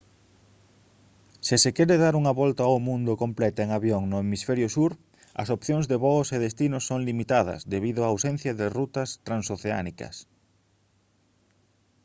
[1.47, 4.91] se se quere dar unha volta ao mundo completa en avión no hemisferio sur
[5.41, 10.15] as opcións de voos e destinos son limitadas debido a ausencia de rutas transoceánicas